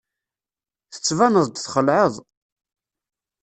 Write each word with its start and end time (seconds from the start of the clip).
Tettbaneḍ-d 0.93 1.53
txelɛeḍ. 1.57 2.13